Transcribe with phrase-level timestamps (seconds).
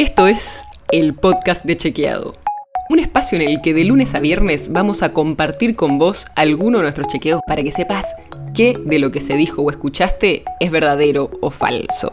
[0.00, 2.32] Esto es el podcast de Chequeado.
[2.88, 6.78] Un espacio en el que de lunes a viernes vamos a compartir con vos alguno
[6.78, 8.06] de nuestros chequeos para que sepas
[8.54, 12.12] qué de lo que se dijo o escuchaste es verdadero o falso.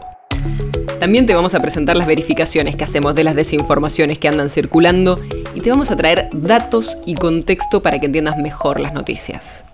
[1.00, 5.18] También te vamos a presentar las verificaciones que hacemos de las desinformaciones que andan circulando
[5.54, 9.64] y te vamos a traer datos y contexto para que entiendas mejor las noticias.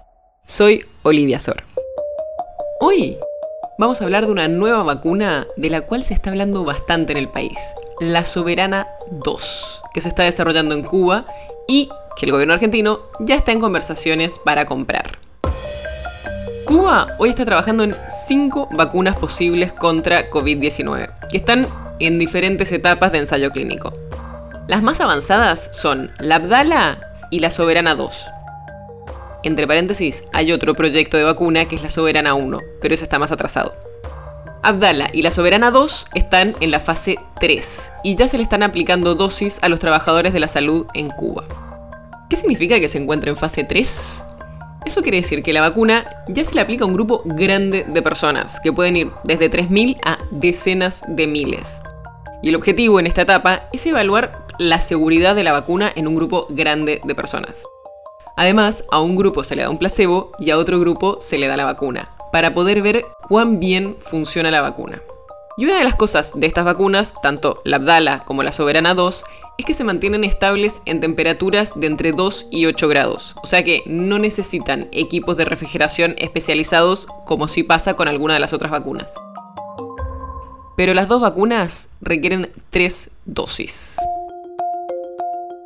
[0.46, 1.64] Soy Olivia Sor.
[2.78, 3.16] Hoy
[3.76, 7.18] vamos a hablar de una nueva vacuna de la cual se está hablando bastante en
[7.18, 7.58] el país,
[8.00, 11.24] la Soberana 2, que se está desarrollando en Cuba
[11.66, 15.18] y que el gobierno argentino ya está en conversaciones para comprar.
[16.64, 17.94] Cuba hoy está trabajando en
[18.26, 21.66] cinco vacunas posibles contra COVID-19, que están
[21.98, 23.92] en diferentes etapas de ensayo clínico.
[24.66, 26.98] Las más avanzadas son la Abdala
[27.30, 28.30] y la Soberana 2,
[29.44, 33.18] entre paréntesis, hay otro proyecto de vacuna que es la Soberana 1, pero ese está
[33.18, 33.74] más atrasado.
[34.64, 38.62] Abdala y la Soberana 2 están en la fase 3 y ya se le están
[38.62, 41.44] aplicando dosis a los trabajadores de la salud en Cuba.
[42.30, 44.24] ¿Qué significa que se encuentra en fase 3?
[44.86, 48.00] Eso quiere decir que la vacuna ya se le aplica a un grupo grande de
[48.00, 51.82] personas, que pueden ir desde 3.000 a decenas de miles.
[52.42, 56.14] Y el objetivo en esta etapa es evaluar la seguridad de la vacuna en un
[56.14, 57.64] grupo grande de personas.
[58.36, 61.48] Además, a un grupo se le da un placebo y a otro grupo se le
[61.48, 65.00] da la vacuna, para poder ver cuán bien funciona la vacuna.
[65.56, 69.22] Y una de las cosas de estas vacunas, tanto la Abdala como la Soberana 2,
[69.56, 73.62] es que se mantienen estables en temperaturas de entre 2 y 8 grados, o sea
[73.62, 78.72] que no necesitan equipos de refrigeración especializados como si pasa con alguna de las otras
[78.72, 79.12] vacunas.
[80.76, 83.96] Pero las dos vacunas requieren tres dosis.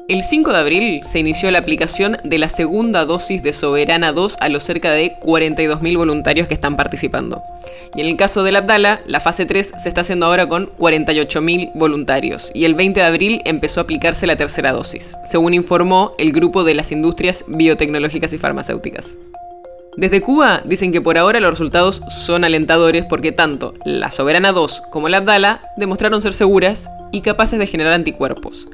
[0.09, 4.39] El 5 de abril se inició la aplicación de la segunda dosis de Soberana 2
[4.41, 7.43] a los cerca de 42.000 voluntarios que están participando.
[7.95, 11.73] Y en el caso del Abdala, la fase 3 se está haciendo ahora con 48.000
[11.75, 12.51] voluntarios.
[12.55, 16.65] Y el 20 de abril empezó a aplicarse la tercera dosis, según informó el grupo
[16.65, 19.19] de las industrias biotecnológicas y farmacéuticas.
[19.99, 24.85] Desde Cuba dicen que por ahora los resultados son alentadores porque tanto la Soberana 2
[24.91, 28.69] como la Abdala demostraron ser seguras y capaces de generar anticuerpos,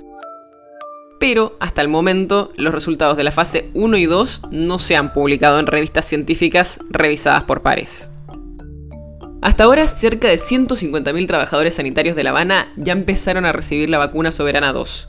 [1.25, 5.15] pero hasta el momento los resultados de la fase 1 y 2 no se han
[5.15, 8.11] publicado en revistas científicas revisadas por pares.
[9.41, 13.97] Hasta ahora, cerca de 150.000 trabajadores sanitarios de La Habana ya empezaron a recibir la
[13.97, 15.09] vacuna Soberana 2.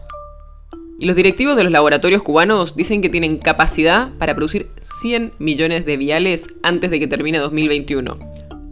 [1.02, 4.70] Y los directivos de los laboratorios cubanos dicen que tienen capacidad para producir
[5.02, 8.16] 100 millones de viales antes de que termine 2021,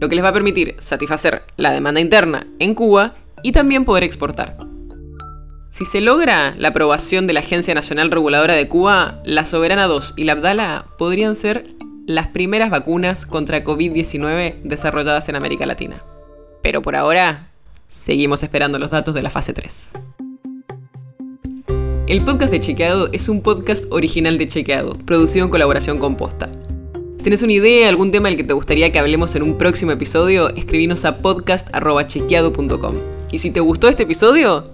[0.00, 4.02] lo que les va a permitir satisfacer la demanda interna en Cuba y también poder
[4.02, 4.56] exportar.
[5.74, 10.14] Si se logra la aprobación de la Agencia Nacional Reguladora de Cuba, la Soberana 2
[10.16, 11.66] y la Abdala podrían ser
[12.06, 16.00] las primeras vacunas contra COVID-19 desarrolladas en América Latina.
[16.62, 17.48] Pero por ahora,
[17.88, 19.88] seguimos esperando los datos de la fase 3.
[22.06, 26.52] El podcast de Chequeado es un podcast original de Chequeado, producido en colaboración con Posta.
[27.16, 29.90] Si tienes una idea, algún tema del que te gustaría que hablemos en un próximo
[29.90, 32.94] episodio, escribinos a podcast.chequeado.com.
[33.32, 34.73] Y si te gustó este episodio,